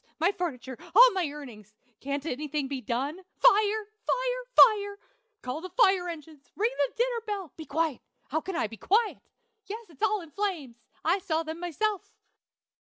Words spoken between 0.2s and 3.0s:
furniture! all my earnings! Can't anything be